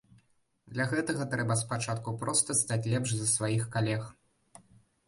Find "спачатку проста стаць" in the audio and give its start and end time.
1.61-2.81